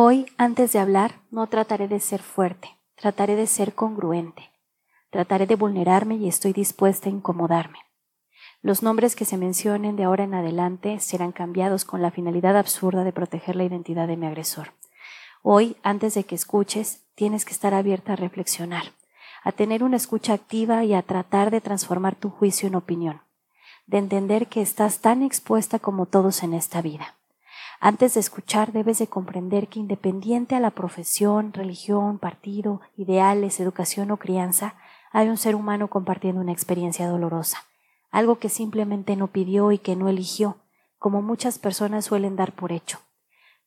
[0.00, 4.52] Hoy, antes de hablar, no trataré de ser fuerte, trataré de ser congruente.
[5.10, 7.80] Trataré de vulnerarme y estoy dispuesta a incomodarme.
[8.62, 13.02] Los nombres que se mencionen de ahora en adelante serán cambiados con la finalidad absurda
[13.02, 14.72] de proteger la identidad de mi agresor.
[15.42, 18.92] Hoy, antes de que escuches, tienes que estar abierta a reflexionar,
[19.42, 23.22] a tener una escucha activa y a tratar de transformar tu juicio en opinión,
[23.88, 27.17] de entender que estás tan expuesta como todos en esta vida.
[27.80, 34.10] Antes de escuchar debes de comprender que independiente a la profesión, religión, partido, ideales, educación
[34.10, 34.74] o crianza,
[35.12, 37.58] hay un ser humano compartiendo una experiencia dolorosa,
[38.10, 40.56] algo que simplemente no pidió y que no eligió,
[40.98, 42.98] como muchas personas suelen dar por hecho.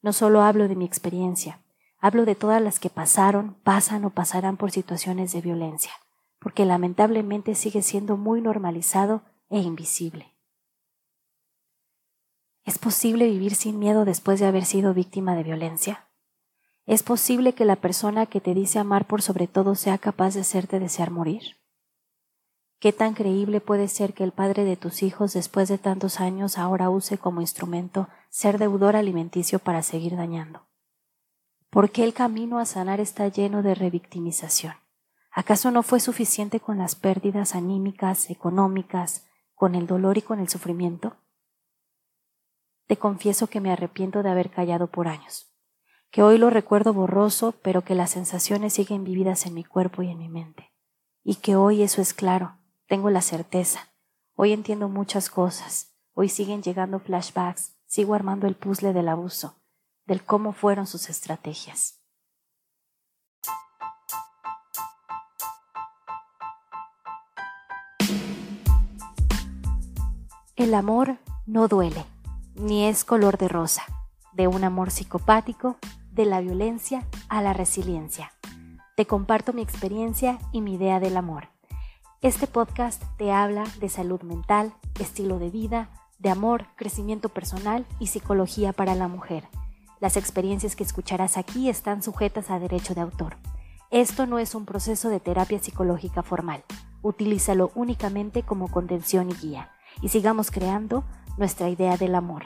[0.01, 1.59] No solo hablo de mi experiencia,
[1.99, 5.93] hablo de todas las que pasaron, pasan o pasarán por situaciones de violencia,
[6.39, 10.30] porque lamentablemente sigue siendo muy normalizado e invisible.
[12.63, 16.07] ¿Es posible vivir sin miedo después de haber sido víctima de violencia?
[16.85, 20.41] ¿Es posible que la persona que te dice amar por sobre todo sea capaz de
[20.41, 21.57] hacerte desear morir?
[22.79, 26.57] ¿Qué tan creíble puede ser que el padre de tus hijos después de tantos años
[26.57, 30.65] ahora use como instrumento ser deudor alimenticio para seguir dañando?
[31.69, 34.73] ¿Por qué el camino a sanar está lleno de revictimización?
[35.31, 40.49] ¿Acaso no fue suficiente con las pérdidas anímicas, económicas, con el dolor y con el
[40.49, 41.15] sufrimiento?
[42.91, 45.49] Te confieso que me arrepiento de haber callado por años,
[46.09, 50.09] que hoy lo recuerdo borroso, pero que las sensaciones siguen vividas en mi cuerpo y
[50.09, 50.73] en mi mente,
[51.23, 53.93] y que hoy eso es claro, tengo la certeza,
[54.35, 59.55] hoy entiendo muchas cosas, hoy siguen llegando flashbacks, sigo armando el puzzle del abuso,
[60.05, 62.03] del cómo fueron sus estrategias.
[70.57, 72.05] El amor no duele
[72.61, 73.83] ni es color de rosa,
[74.33, 75.77] de un amor psicopático,
[76.11, 78.33] de la violencia a la resiliencia.
[78.95, 81.49] Te comparto mi experiencia y mi idea del amor.
[82.21, 85.89] Este podcast te habla de salud mental, estilo de vida,
[86.19, 89.47] de amor, crecimiento personal y psicología para la mujer.
[89.99, 93.37] Las experiencias que escucharás aquí están sujetas a derecho de autor.
[93.89, 96.63] Esto no es un proceso de terapia psicológica formal.
[97.01, 99.71] Utilízalo únicamente como contención y guía.
[100.01, 101.03] Y sigamos creando
[101.41, 102.43] nuestra idea del amor.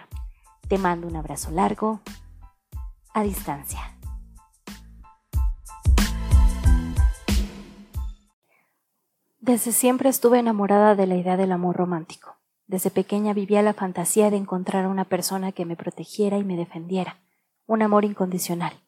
[0.69, 1.99] Te mando un abrazo largo
[3.13, 3.81] a distancia.
[9.37, 12.37] Desde siempre estuve enamorada de la idea del amor romántico.
[12.67, 17.17] Desde pequeña vivía la fantasía de encontrar una persona que me protegiera y me defendiera,
[17.67, 18.79] un amor incondicional.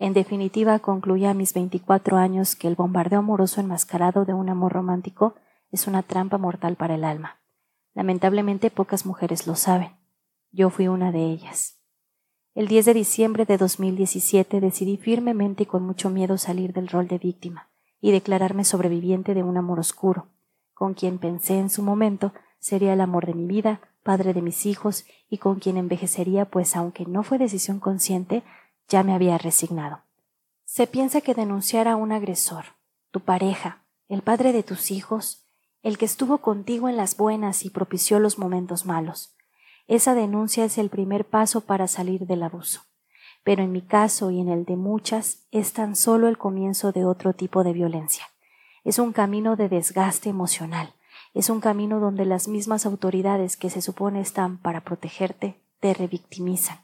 [0.00, 4.72] En definitiva, concluía a mis 24 años que el bombardeo amoroso enmascarado de un amor
[4.72, 5.36] romántico
[5.70, 7.39] es una trampa mortal para el alma.
[7.94, 9.96] Lamentablemente pocas mujeres lo saben.
[10.52, 11.80] Yo fui una de ellas.
[12.54, 17.06] El 10 de diciembre de 2017 decidí firmemente y con mucho miedo salir del rol
[17.06, 20.28] de víctima y declararme sobreviviente de un amor oscuro,
[20.74, 24.66] con quien pensé en su momento sería el amor de mi vida, padre de mis
[24.66, 28.42] hijos y con quien envejecería, pues aunque no fue decisión consciente,
[28.88, 30.00] ya me había resignado.
[30.64, 32.64] Se piensa que denunciar a un agresor,
[33.10, 35.46] tu pareja, el padre de tus hijos,
[35.82, 39.34] el que estuvo contigo en las buenas y propició los momentos malos.
[39.86, 42.82] Esa denuncia es el primer paso para salir del abuso.
[43.42, 47.04] Pero en mi caso y en el de muchas es tan solo el comienzo de
[47.04, 48.26] otro tipo de violencia.
[48.84, 50.94] Es un camino de desgaste emocional.
[51.32, 56.78] Es un camino donde las mismas autoridades que se supone están para protegerte te revictimizan.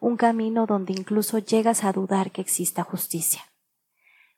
[0.00, 3.42] Un camino donde incluso llegas a dudar que exista justicia.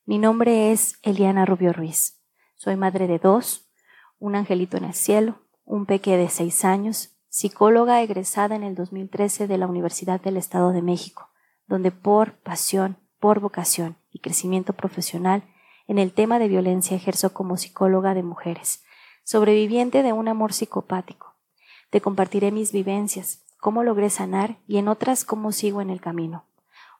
[0.05, 2.21] Mi nombre es Eliana Rubio Ruiz.
[2.56, 3.72] Soy madre de dos,
[4.22, 9.49] un angelito en el cielo, un peque de seis años, psicóloga egresada en el 2013
[9.49, 11.28] de la Universidad del Estado de México,
[11.66, 15.43] donde por pasión, por vocación y crecimiento profesional
[15.88, 18.84] en el tema de violencia ejerzo como psicóloga de mujeres,
[19.25, 21.34] sobreviviente de un amor psicopático.
[21.91, 26.44] Te compartiré mis vivencias, cómo logré sanar y en otras cómo sigo en el camino.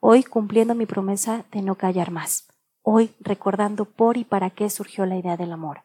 [0.01, 2.49] Hoy cumpliendo mi promesa de no callar más.
[2.83, 5.83] Hoy recordando por y para qué surgió la idea del amor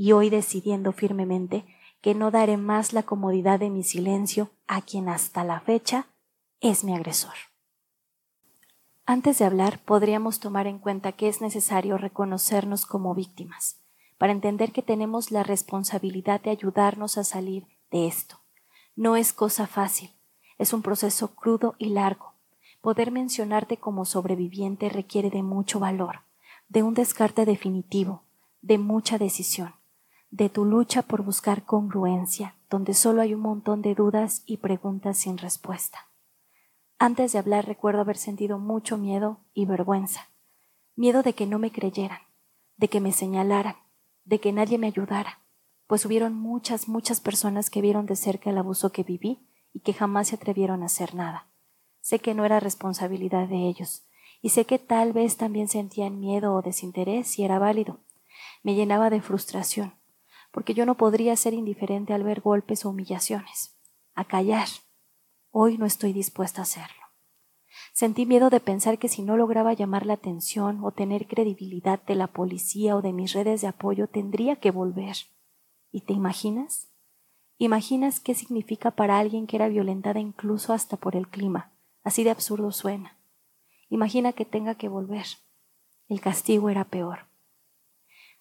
[0.00, 1.64] y hoy decidiendo firmemente
[2.00, 6.06] que no daré más la comodidad de mi silencio a quien hasta la fecha
[6.60, 7.34] es mi agresor.
[9.06, 13.80] Antes de hablar, podríamos tomar en cuenta que es necesario reconocernos como víctimas,
[14.18, 18.38] para entender que tenemos la responsabilidad de ayudarnos a salir de esto.
[18.94, 20.12] No es cosa fácil,
[20.58, 22.34] es un proceso crudo y largo.
[22.82, 26.20] Poder mencionarte como sobreviviente requiere de mucho valor,
[26.68, 28.22] de un descarte definitivo,
[28.62, 29.77] de mucha decisión
[30.30, 35.18] de tu lucha por buscar congruencia, donde solo hay un montón de dudas y preguntas
[35.18, 36.08] sin respuesta.
[36.98, 40.28] Antes de hablar recuerdo haber sentido mucho miedo y vergüenza.
[40.96, 42.20] Miedo de que no me creyeran,
[42.76, 43.76] de que me señalaran,
[44.24, 45.40] de que nadie me ayudara,
[45.86, 49.94] pues hubieron muchas, muchas personas que vieron de cerca el abuso que viví y que
[49.94, 51.48] jamás se atrevieron a hacer nada.
[52.00, 54.06] Sé que no era responsabilidad de ellos,
[54.42, 58.00] y sé que tal vez también sentían miedo o desinterés y era válido.
[58.62, 59.94] Me llenaba de frustración,
[60.50, 63.76] porque yo no podría ser indiferente al ver golpes o humillaciones,
[64.14, 64.68] a callar.
[65.50, 66.96] Hoy no estoy dispuesta a hacerlo.
[67.92, 72.14] Sentí miedo de pensar que si no lograba llamar la atención o tener credibilidad de
[72.14, 75.16] la policía o de mis redes de apoyo, tendría que volver.
[75.90, 76.88] ¿Y te imaginas?
[77.56, 81.72] ¿Imaginas qué significa para alguien que era violentada incluso hasta por el clima?
[82.04, 83.18] Así de absurdo suena.
[83.88, 85.26] Imagina que tenga que volver.
[86.08, 87.26] El castigo era peor.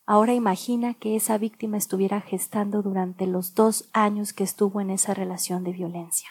[0.10, 5.14] Ahora imagina que esa víctima estuviera gestando durante los dos años que estuvo en esa
[5.14, 6.30] relación de violencia.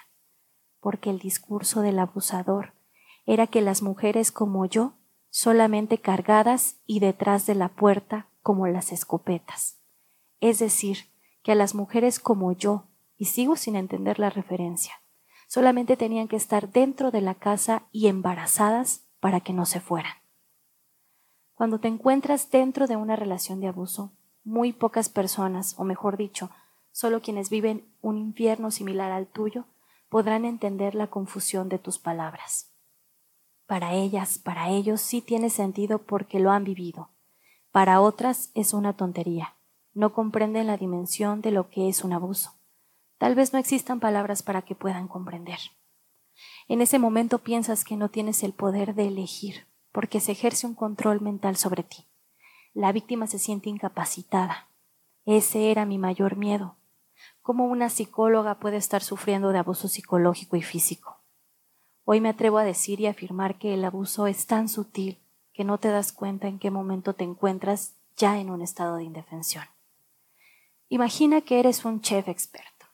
[0.80, 2.72] Porque el discurso del abusador
[3.26, 4.94] era que las mujeres como yo,
[5.28, 9.78] solamente cargadas y detrás de la puerta como las escopetas.
[10.40, 11.10] Es decir,
[11.42, 12.84] que a las mujeres como yo,
[13.18, 14.94] y sigo sin entender la referencia,
[15.48, 20.14] solamente tenían que estar dentro de la casa y embarazadas para que no se fueran.
[21.56, 24.12] Cuando te encuentras dentro de una relación de abuso,
[24.44, 26.50] muy pocas personas, o mejor dicho,
[26.92, 29.64] solo quienes viven un infierno similar al tuyo,
[30.10, 32.74] podrán entender la confusión de tus palabras.
[33.66, 37.08] Para ellas, para ellos sí tiene sentido porque lo han vivido.
[37.72, 39.54] Para otras es una tontería.
[39.94, 42.52] No comprenden la dimensión de lo que es un abuso.
[43.16, 45.58] Tal vez no existan palabras para que puedan comprender.
[46.68, 50.74] En ese momento piensas que no tienes el poder de elegir, porque se ejerce un
[50.74, 52.04] control mental sobre ti.
[52.74, 54.68] La víctima se siente incapacitada.
[55.24, 56.76] Ese era mi mayor miedo.
[57.40, 61.22] ¿Cómo una psicóloga puede estar sufriendo de abuso psicológico y físico?
[62.04, 65.18] Hoy me atrevo a decir y afirmar que el abuso es tan sutil
[65.54, 69.04] que no te das cuenta en qué momento te encuentras ya en un estado de
[69.04, 69.64] indefensión.
[70.90, 72.84] Imagina que eres un chef experto,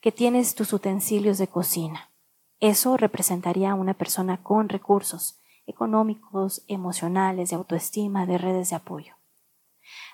[0.00, 2.10] que tienes tus utensilios de cocina.
[2.58, 9.14] Eso representaría a una persona con recursos económicos, emocionales, de autoestima, de redes de apoyo.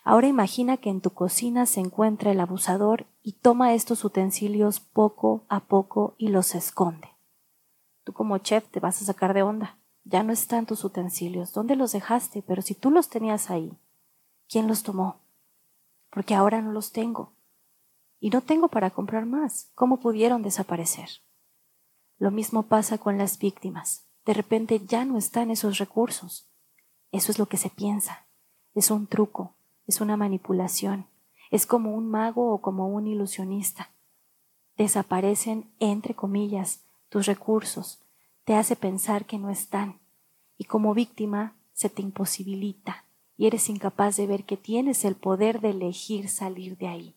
[0.04, 5.44] Ahora imagina que en tu cocina se encuentra el abusador y toma estos utensilios poco
[5.48, 7.08] a poco y los esconde.
[8.04, 9.78] Tú como chef te vas a sacar de onda.
[10.04, 11.52] Ya no están tus utensilios.
[11.52, 12.42] ¿Dónde los dejaste?
[12.42, 13.78] Pero si tú los tenías ahí,
[14.48, 15.20] ¿quién los tomó?
[16.10, 17.32] Porque ahora no los tengo.
[18.18, 19.70] Y no tengo para comprar más.
[19.74, 21.08] ¿Cómo pudieron desaparecer?
[22.18, 24.06] Lo mismo pasa con las víctimas.
[24.24, 26.46] De repente ya no están esos recursos.
[27.10, 28.26] Eso es lo que se piensa.
[28.74, 29.54] Es un truco,
[29.86, 31.06] es una manipulación,
[31.50, 33.90] es como un mago o como un ilusionista.
[34.76, 38.00] Desaparecen, entre comillas, tus recursos,
[38.44, 40.00] te hace pensar que no están
[40.56, 43.04] y como víctima se te imposibilita
[43.36, 47.16] y eres incapaz de ver que tienes el poder de elegir salir de ahí.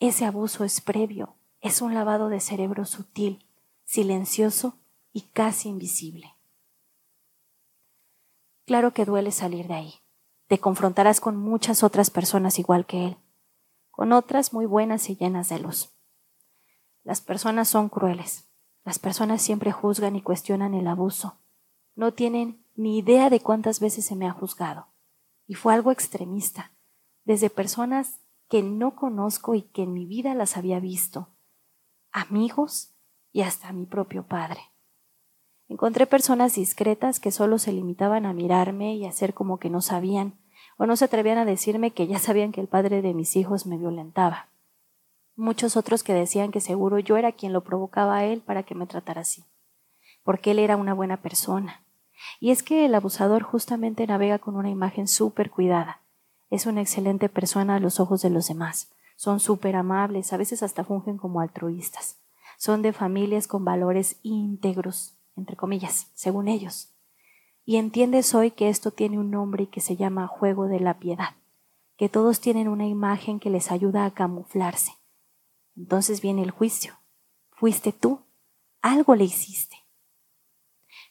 [0.00, 3.44] Ese abuso es previo, es un lavado de cerebro sutil,
[3.84, 4.74] silencioso
[5.18, 6.32] y casi invisible.
[8.66, 9.94] Claro que duele salir de ahí.
[10.46, 13.16] Te confrontarás con muchas otras personas igual que él,
[13.90, 15.90] con otras muy buenas y llenas de luz.
[17.02, 18.48] Las personas son crueles,
[18.84, 21.40] las personas siempre juzgan y cuestionan el abuso.
[21.96, 24.86] No tienen ni idea de cuántas veces se me ha juzgado.
[25.48, 26.70] Y fue algo extremista,
[27.24, 31.34] desde personas que no conozco y que en mi vida las había visto,
[32.12, 32.94] amigos
[33.32, 34.60] y hasta mi propio padre.
[35.68, 40.34] Encontré personas discretas que solo se limitaban a mirarme y hacer como que no sabían,
[40.76, 43.66] o no se atrevían a decirme que ya sabían que el padre de mis hijos
[43.66, 44.48] me violentaba
[45.38, 48.74] muchos otros que decían que seguro yo era quien lo provocaba a él para que
[48.74, 49.44] me tratara así,
[50.24, 51.84] porque él era una buena persona.
[52.40, 56.02] Y es que el abusador justamente navega con una imagen súper cuidada.
[56.50, 58.90] Es una excelente persona a los ojos de los demás.
[59.16, 62.18] Son súper amables, a veces hasta fungen como altruistas.
[62.58, 66.94] Son de familias con valores íntegros, entre comillas, según ellos.
[67.64, 70.98] Y entiendes hoy que esto tiene un nombre y que se llama juego de la
[70.98, 71.36] piedad,
[71.96, 74.98] que todos tienen una imagen que les ayuda a camuflarse
[75.78, 76.94] entonces viene el juicio.
[77.52, 78.20] Fuiste tú.
[78.82, 79.76] Algo le hiciste.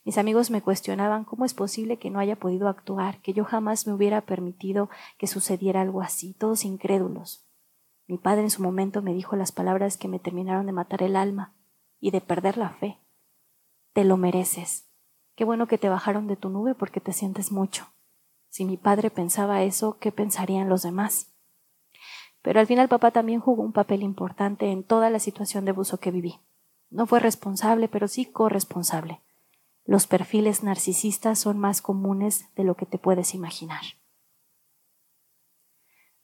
[0.04, 3.88] Mis amigos me cuestionaban cómo es posible que no haya podido actuar, que yo jamás
[3.88, 7.46] me hubiera permitido que sucediera algo así, todos incrédulos.
[8.08, 11.16] Mi padre en su momento me dijo las palabras que me terminaron de matar el
[11.16, 11.54] alma
[12.00, 13.00] y de perder la fe.
[13.98, 14.86] Te lo mereces.
[15.36, 17.88] Qué bueno que te bajaron de tu nube porque te sientes mucho.
[18.48, 21.34] Si mi padre pensaba eso, ¿qué pensarían los demás?
[22.44, 26.00] Pero al final papá también jugó un papel importante en toda la situación de abuso
[26.00, 26.40] que viví.
[26.92, 29.24] No fue responsable, pero sí corresponsable.
[29.84, 33.82] Los perfiles narcisistas son más comunes de lo que te puedes imaginar.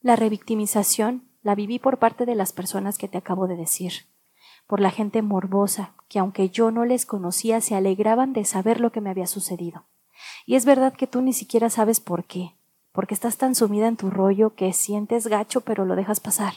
[0.00, 4.06] La revictimización la viví por parte de las personas que te acabo de decir,
[4.66, 8.92] por la gente morbosa, que aunque yo no les conocía, se alegraban de saber lo
[8.92, 9.84] que me había sucedido.
[10.46, 12.54] Y es verdad que tú ni siquiera sabes por qué,
[12.92, 16.54] porque estás tan sumida en tu rollo que sientes gacho pero lo dejas pasar.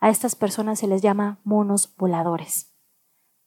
[0.00, 2.72] A estas personas se les llama monos voladores.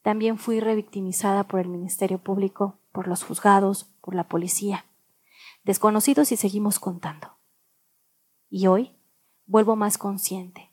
[0.02, 4.86] También fui revictimizada por el Ministerio Público, por los juzgados, por la policía.
[5.64, 7.38] Desconocidos y seguimos contando.
[8.50, 8.92] Y hoy
[9.46, 10.72] vuelvo más consciente.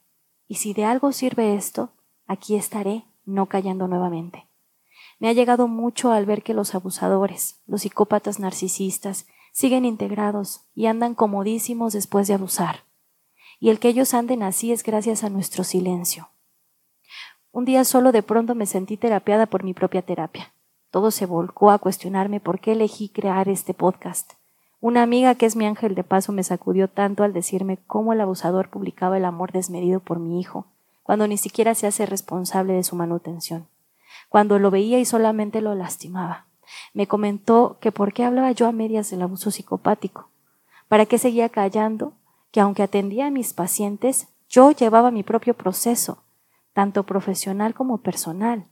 [0.49, 1.93] Y si de algo sirve esto,
[2.29, 4.47] aquí estaré, no callando nuevamente.
[5.19, 10.87] Me ha llegado mucho al ver que los abusadores, los psicópatas narcisistas, siguen integrados y
[10.87, 12.85] andan comodísimos después de abusar.
[13.59, 16.29] Y el que ellos anden así es gracias a nuestro silencio.
[17.51, 20.53] Un día solo de pronto me sentí terapiada por mi propia terapia.
[20.91, 24.35] Todo se volcó a cuestionarme por qué elegí crear este podcast.
[24.81, 28.21] Una amiga que es mi ángel de paso me sacudió tanto al decirme cómo el
[28.21, 30.67] abusador publicaba el amor desmedido por mi hijo,
[31.09, 33.67] cuando ni siquiera se hace responsable de su manutención,
[34.29, 36.45] cuando lo veía y solamente lo lastimaba.
[36.93, 40.29] Me comentó que por qué hablaba yo a medias del abuso psicopático,
[40.87, 42.13] para qué seguía callando,
[42.51, 46.25] que aunque atendía a mis pacientes, yo llevaba mi propio proceso,
[46.75, 48.67] tanto profesional como personal,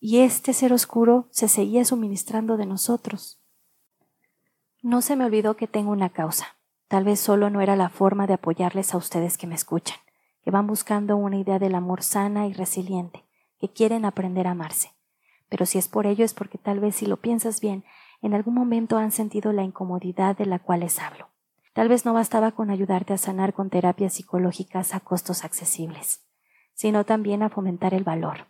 [0.00, 3.38] y este ser oscuro se seguía suministrando de nosotros.
[4.82, 6.56] No se me olvidó que tengo una causa.
[6.88, 9.98] Tal vez solo no era la forma de apoyarles a ustedes que me escuchan,
[10.42, 13.24] que van buscando una idea del amor sana y resiliente,
[13.58, 14.92] que quieren aprender a amarse.
[15.48, 17.84] Pero si es por ello es porque tal vez si lo piensas bien,
[18.22, 21.28] en algún momento han sentido la incomodidad de la cual les hablo.
[21.72, 26.24] Tal vez no bastaba con ayudarte a sanar con terapias psicológicas a costos accesibles,
[26.74, 28.46] sino también a fomentar el valor,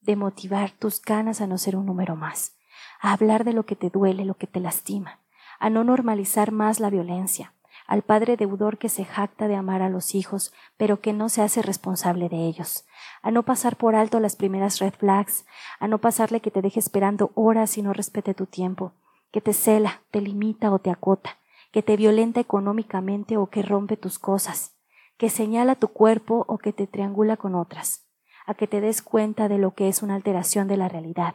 [0.00, 2.56] de motivar tus ganas a no ser un número más,
[3.00, 5.20] a hablar de lo que te duele, lo que te lastima,
[5.58, 7.54] a no normalizar más la violencia,
[7.86, 11.42] al padre deudor que se jacta de amar a los hijos, pero que no se
[11.42, 12.86] hace responsable de ellos,
[13.22, 15.44] a no pasar por alto las primeras red flags,
[15.80, 18.92] a no pasarle que te deje esperando horas y no respete tu tiempo,
[19.30, 21.38] que te cela, te limita o te acota,
[21.72, 24.76] que te violenta económicamente o que rompe tus cosas,
[25.18, 28.06] que señala tu cuerpo o que te triangula con otras,
[28.46, 31.34] a que te des cuenta de lo que es una alteración de la realidad,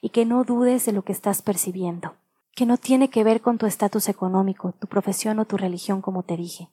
[0.00, 2.16] y que no dudes de lo que estás percibiendo
[2.56, 6.22] que no tiene que ver con tu estatus económico, tu profesión o tu religión, como
[6.22, 6.70] te dije,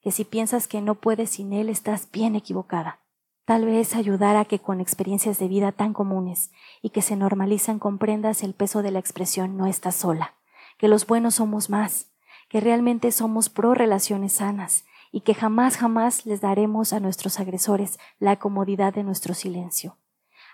[0.00, 3.00] que si piensas que no puedes sin él estás bien equivocada.
[3.44, 7.78] Tal vez ayudar a que con experiencias de vida tan comunes y que se normalizan
[7.78, 10.36] comprendas el peso de la expresión no estás sola,
[10.78, 12.10] que los buenos somos más,
[12.48, 17.98] que realmente somos pro relaciones sanas y que jamás jamás les daremos a nuestros agresores
[18.18, 19.98] la comodidad de nuestro silencio.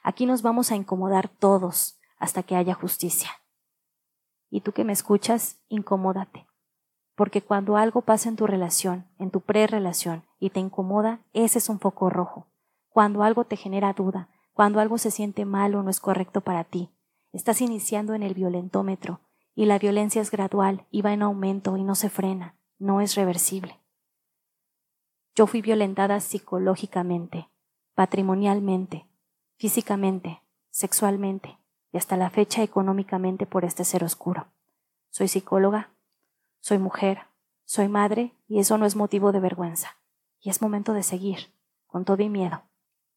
[0.02, 3.30] Aquí nos vamos a incomodar todos hasta que haya justicia.
[4.52, 6.46] Y tú que me escuchas, incomódate.
[7.14, 11.70] Porque cuando algo pasa en tu relación, en tu pre-relación, y te incomoda, ese es
[11.70, 12.48] un foco rojo.
[12.90, 16.64] Cuando algo te genera duda, cuando algo se siente mal o no es correcto para
[16.64, 16.90] ti,
[17.32, 19.20] estás iniciando en el violentómetro,
[19.54, 23.14] y la violencia es gradual y va en aumento y no se frena, no es
[23.14, 23.80] reversible.
[25.34, 27.48] Yo fui violentada psicológicamente,
[27.94, 29.06] patrimonialmente,
[29.56, 31.58] físicamente, sexualmente,
[31.92, 34.46] y hasta la fecha económicamente por este ser oscuro.
[35.10, 35.90] Soy psicóloga,
[36.60, 37.26] soy mujer,
[37.64, 39.98] soy madre y eso no es motivo de vergüenza.
[40.40, 41.52] Y es momento de seguir,
[41.86, 42.62] con todo y miedo.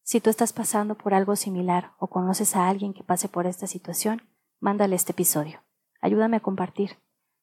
[0.04, 3.66] Si tú estás pasando por algo similar o conoces a alguien que pase por esta
[3.66, 4.22] situación,
[4.60, 5.62] mándale este episodio.
[6.02, 6.98] Ayúdame a compartir.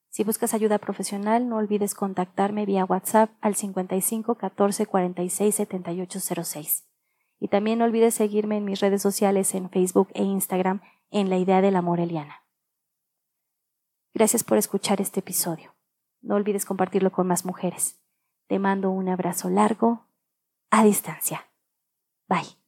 [0.07, 6.87] Si buscas ayuda profesional, no olvides contactarme vía WhatsApp al 55 14 46 78 06.
[7.39, 10.81] Y también no olvides seguirme en mis redes sociales en Facebook e Instagram
[11.13, 12.43] en la idea del amor Eliana.
[14.13, 15.75] Gracias por escuchar este episodio.
[16.21, 18.01] No olvides compartirlo con más mujeres.
[18.47, 20.07] Te mando un abrazo largo
[20.71, 21.47] a distancia.
[22.27, 22.62] Bye.